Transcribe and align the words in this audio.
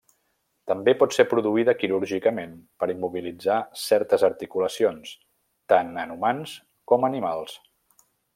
També 0.69 0.93
pot 1.01 1.11
ser 1.17 1.25
produïda 1.33 1.75
quirúrgicament 1.83 2.55
per 2.83 2.89
immobilitzar 2.93 3.59
certes 3.83 4.25
articulacions, 4.31 5.13
tant 5.75 5.93
en 6.07 6.17
humans 6.17 6.57
com 6.93 7.07
animals. 7.13 7.57